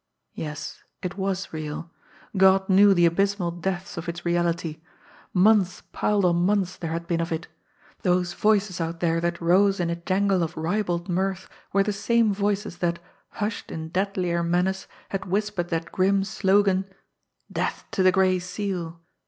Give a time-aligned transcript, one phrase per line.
[0.33, 1.91] Yes, it was real!
[2.35, 4.81] God knew the abysmal depths of its reality.
[5.31, 7.47] Months piled on months there had been of it!
[8.01, 12.33] Those voices out there that rose in a jangle of ribald mirth were the same
[12.33, 12.97] voices that,
[13.33, 16.85] hushed in deadlier menace, had whispered that grim slogan,
[17.51, 19.01] "Death to the Gray Seal!"